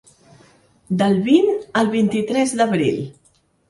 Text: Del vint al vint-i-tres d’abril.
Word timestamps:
Del 1.03 1.19
vint 1.29 1.53
al 1.83 1.95
vint-i-tres 1.99 2.59
d’abril. 2.63 3.03